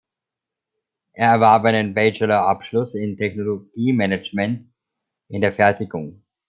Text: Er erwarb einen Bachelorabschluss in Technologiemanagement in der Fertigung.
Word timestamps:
Er 1.13 1.29
erwarb 1.33 1.63
einen 1.65 1.93
Bachelorabschluss 1.93 2.95
in 2.95 3.17
Technologiemanagement 3.17 4.67
in 5.27 5.41
der 5.41 5.53
Fertigung. 5.53 6.23